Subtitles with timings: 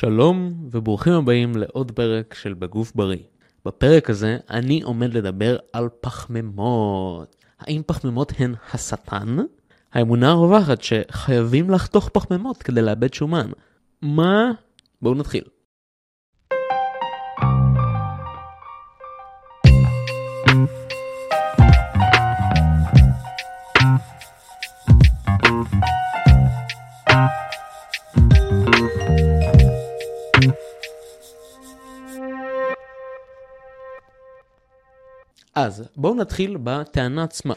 [0.00, 3.18] שלום וברוכים הבאים לעוד פרק של בגוף בריא.
[3.64, 7.36] בפרק הזה אני עומד לדבר על פחמימות.
[7.58, 9.36] האם פחמימות הן השטן?
[9.92, 13.50] האמונה הרווחת שחייבים לחתוך פחמימות כדי לאבד שומן.
[14.02, 14.50] מה?
[15.02, 15.44] בואו נתחיל.
[35.54, 37.54] אז בואו נתחיל בטענה עצמה.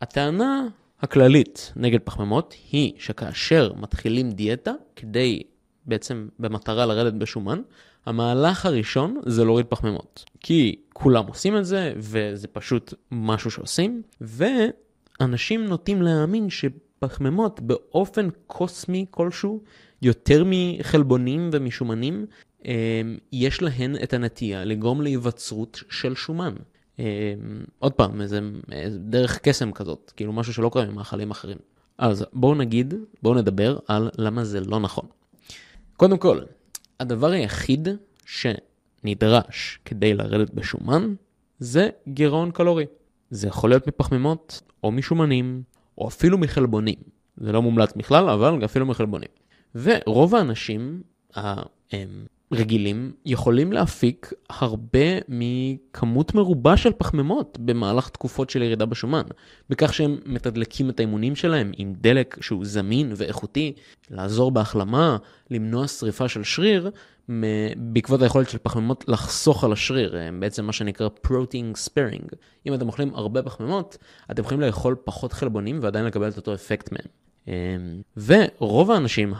[0.00, 0.66] הטענה
[1.00, 5.42] הכללית נגד פחמימות היא שכאשר מתחילים דיאטה כדי
[5.86, 7.62] בעצם במטרה לרדת בשומן,
[8.06, 10.24] המהלך הראשון זה להוריד פחמימות.
[10.40, 19.06] כי כולם עושים את זה וזה פשוט משהו שעושים, ואנשים נוטים להאמין שפחמימות באופן קוסמי
[19.10, 19.60] כלשהו,
[20.02, 22.26] יותר מחלבונים ומשומנים,
[23.32, 26.54] יש להן את הנטייה לגרום להיווצרות של שומן.
[26.98, 27.04] אמ,
[27.78, 28.40] עוד פעם, זה
[28.98, 31.58] דרך קסם כזאת, כאילו משהו שלא קורה ממאכלים אחרים.
[31.98, 35.06] אז בואו נגיד, בואו נדבר על למה זה לא נכון.
[35.96, 36.40] קודם כל,
[37.00, 37.88] הדבר היחיד
[38.26, 41.14] שנדרש כדי לרדת בשומן
[41.58, 42.86] זה גירעון קלורי.
[43.30, 45.62] זה יכול להיות מפחמימות, או משומנים,
[45.98, 46.98] או אפילו מחלבונים.
[47.36, 49.28] זה לא מומלץ בכלל, אבל אפילו מחלבונים.
[49.74, 51.02] ורוב האנשים,
[52.52, 59.22] רגילים יכולים להפיק הרבה מכמות מרובה של פחמימות במהלך תקופות של ירידה בשומן,
[59.70, 63.72] בכך שהם מתדלקים את האימונים שלהם עם דלק שהוא זמין ואיכותי,
[64.10, 65.16] לעזור בהחלמה,
[65.50, 66.90] למנוע שריפה של שריר,
[67.76, 72.36] בעקבות היכולת של פחמימות לחסוך על השריר, בעצם מה שנקרא protein sparing.
[72.66, 73.98] אם אתם אוכלים הרבה פחמימות,
[74.30, 77.06] אתם יכולים לאכול פחות חלבונים ועדיין לקבל את אותו אפקט מהם.
[77.48, 79.34] אמ, ורוב האנשים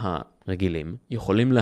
[0.46, 1.52] הרגילים יכולים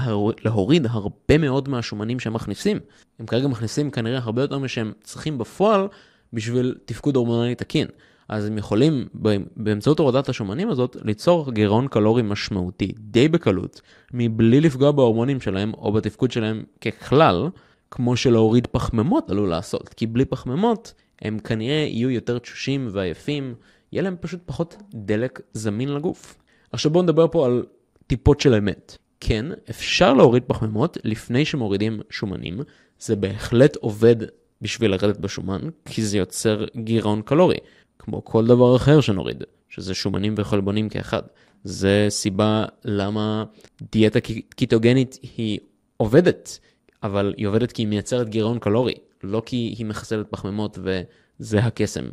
[0.45, 2.79] להוריד הרבה מאוד מהשומנים שהם מכניסים.
[3.19, 5.89] הם כרגע מכניסים כנראה הרבה יותר משהם צריכים בפועל
[6.33, 7.87] בשביל תפקוד הורמונלי תקין.
[8.29, 9.09] אז הם יכולים
[9.57, 13.81] באמצעות הורדת השומנים הזאת ליצור גירעון קלורי משמעותי די בקלות,
[14.13, 17.49] מבלי לפגוע בהורמונים שלהם או בתפקוד שלהם ככלל,
[17.91, 19.89] כמו שלהוריד פחמימות עלול לעשות.
[19.89, 23.55] כי בלי פחמימות הם כנראה יהיו יותר תשושים ועייפים,
[23.93, 26.39] יהיה להם פשוט פחות דלק זמין לגוף.
[26.73, 27.65] עכשיו בואו נדבר פה על
[28.11, 28.97] טיפות של אמת.
[29.21, 32.61] כן, אפשר להוריד פחמימות לפני שמורידים שומנים,
[33.01, 34.17] זה בהחלט עובד
[34.63, 37.57] בשביל לרדת בשומן, כי זה יוצר גירעון קלורי,
[37.99, 41.23] כמו כל דבר אחר שנוריד, שזה שומנים וחלבונים כאחד.
[41.65, 43.45] זה סיבה למה
[43.93, 44.21] דיאטה
[44.57, 45.59] קיטוגנית היא
[45.97, 46.59] עובדת,
[47.03, 52.05] אבל היא עובדת כי היא מייצרת גירעון קלורי, לא כי היא מחסלת פחמימות וזה הקסם.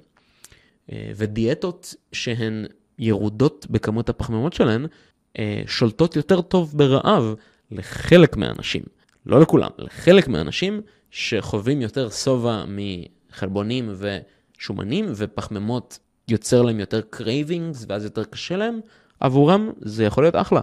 [0.92, 2.66] אה, ודיאטות שהן
[3.00, 4.86] ירודות בכמות הפחמימות שלהן,
[5.66, 7.36] שולטות יותר טוב ברעב
[7.72, 8.82] לחלק מהאנשים.
[9.26, 10.82] לא לכולם, לחלק מהאנשים
[11.12, 18.80] שחווים יותר שובע מחלבונים ושומנים, ופחמימות יוצר להם יותר cravings, ואז יותר קשה להם,
[19.20, 20.62] עבורם זה יכול להיות אחלה.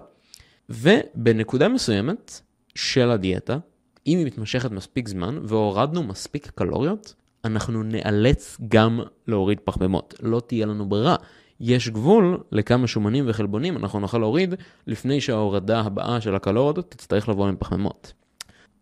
[0.69, 2.41] ובנקודה מסוימת
[2.75, 3.59] של הדיאטה,
[4.07, 7.15] אם היא מתמשכת מספיק זמן והורדנו מספיק קלוריות,
[7.45, 10.15] אנחנו נאלץ גם להוריד פחמימות.
[10.23, 11.17] לא תהיה לנו ברירה.
[11.61, 14.55] יש גבול לכמה שומנים וחלבונים אנחנו נוכל להוריד
[14.87, 18.13] לפני שההורדה הבאה של הקלוריות תצטרך לבוא עם פחמימות.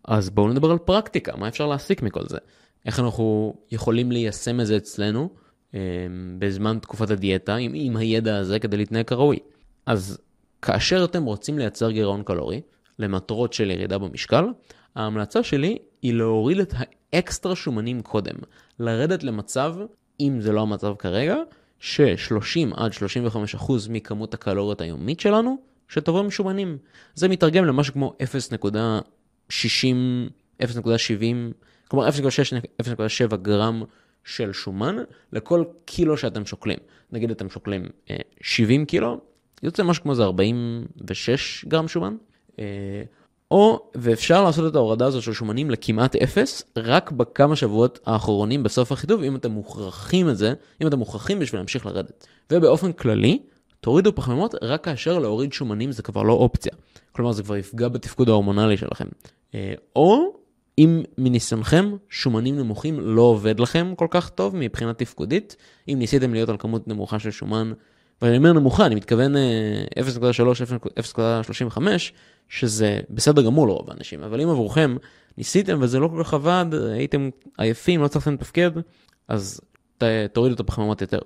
[0.05, 2.37] אז בואו נדבר על פרקטיקה, מה אפשר להסיק מכל זה?
[2.85, 5.29] איך אנחנו יכולים ליישם את זה אצלנו
[5.75, 5.79] אה,
[6.39, 9.39] בזמן תקופת הדיאטה עם, עם הידע הזה כדי להתנהג כראוי.
[9.85, 10.17] אז
[10.61, 12.61] כאשר אתם רוצים לייצר גירעון קלורי
[12.99, 14.45] למטרות של ירידה במשקל,
[14.95, 18.35] ההמלצה שלי היא להוריד את האקסטרה שומנים קודם,
[18.79, 19.75] לרדת למצב,
[20.19, 21.35] אם זה לא המצב כרגע,
[21.83, 25.57] ש-30 עד 35 אחוז מכמות הקלוריות היומית שלנו,
[25.87, 26.77] שתבוא משומנים.
[27.15, 28.13] זה מתרגם למשהו כמו
[29.49, 29.53] 0.60,
[30.61, 30.65] 0.70,
[31.87, 33.83] כלומר 0.6-0.7 גרם
[34.23, 34.95] של שומן
[35.31, 36.77] לכל קילו שאתם שוקלים.
[37.11, 37.85] נגיד אתם שוקלים
[38.41, 39.21] 70 אה, קילו,
[39.63, 42.15] יוצא משהו כמו זה 46 גרם שומן.
[43.53, 48.91] או, ואפשר לעשות את ההורדה הזאת של שומנים לכמעט אפס, רק בכמה שבועות האחרונים בסוף
[48.91, 52.27] החיטוב, אם אתם מוכרחים את זה, אם אתם מוכרחים בשביל להמשיך לרדת.
[52.51, 53.39] ובאופן כללי,
[53.81, 56.71] תורידו פחמימות רק כאשר להוריד שומנים זה כבר לא אופציה.
[57.11, 59.07] כלומר, זה כבר יפגע בתפקוד ההורמונלי שלכם.
[59.55, 60.35] אה, או,
[60.77, 65.55] אם מניסיונכם, שומנים נמוכים לא עובד לכם כל כך טוב מבחינה תפקודית,
[65.87, 67.71] אם ניסיתם להיות על כמות נמוכה של שומן,
[68.21, 69.39] ואני אומר נמוכה, אני מתכוון 0.3,
[71.19, 72.13] אה, 0.35,
[72.49, 74.95] שזה בסדר גמור לרוב האנשים, אבל אם עבורכם
[75.37, 78.71] ניסיתם וזה לא כל כך עבד, הייתם עייפים, לא צריכים לתפקד,
[79.27, 79.61] אז
[79.97, 80.03] ת,
[80.33, 81.19] תורידו את הפחמימות יותר.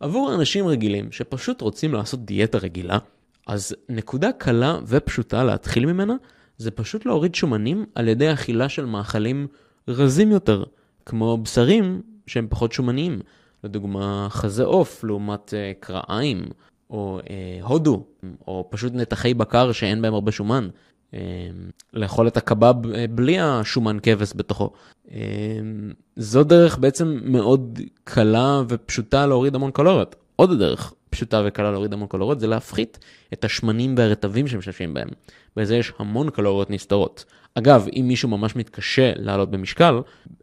[0.00, 2.98] עבור אנשים רגילים שפשוט רוצים לעשות דיאטה רגילה,
[3.46, 6.14] אז נקודה קלה ופשוטה להתחיל ממנה
[6.56, 9.46] זה פשוט להוריד שומנים על ידי אכילה של מאכלים
[9.88, 10.64] רזים יותר,
[11.06, 13.20] כמו בשרים שהם פחות שומניים.
[13.64, 16.44] לדוגמה, חזה עוף לעומת uh, קרעיים,
[16.94, 18.04] או uh, הודו,
[18.46, 20.68] או פשוט נתחי בקר שאין בהם הרבה שומן.
[21.10, 21.16] Uh,
[21.92, 24.70] לאכול את הקבב uh, בלי השומן כבש בתוכו.
[25.06, 25.10] Uh,
[26.16, 30.16] זו דרך בעצם מאוד קלה ופשוטה להוריד המון קלוריות.
[30.36, 32.98] עוד דרך פשוטה וקלה להוריד המון קלוריות זה להפחית
[33.32, 35.08] את השמנים והרטבים שמשתמשים בהם.
[35.56, 37.24] בזה יש המון קלוריות נסתרות.
[37.54, 40.00] אגב, אם מישהו ממש מתקשה לעלות במשקל,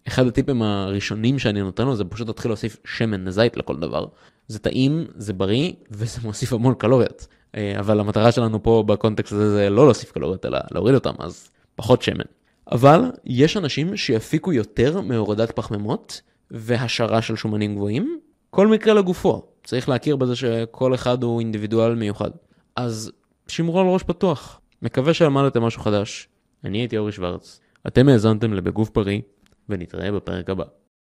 [0.07, 4.05] אחד הטיפים הראשונים שאני נותן לו זה פשוט להתחיל להוסיף שמן זית לכל דבר.
[4.51, 7.27] זה טעים, זה בריא, וזה מוסיף המון קלוריות.
[7.55, 11.49] אה, אבל המטרה שלנו פה בקונטקסט הזה זה לא להוסיף קלוריות, אלא להוריד אותם, אז
[11.75, 12.25] פחות שמן.
[12.71, 16.21] אבל יש אנשים שיפיקו יותר מהורדת פחמימות
[16.51, 18.19] והשערה של שומנים גבוהים,
[18.49, 19.43] כל מקרה לגופו.
[19.63, 22.31] צריך להכיר בזה שכל אחד הוא אינדיבידואל מיוחד.
[22.75, 23.11] אז
[23.47, 24.61] שמרו על ראש פתוח.
[24.81, 26.27] מקווה שלמדתם משהו חדש.
[26.63, 29.21] אני הייתי אורי שוורץ, אתם האזנתם לבגוף פרי,
[29.69, 30.63] ונתראה בפרק הבא.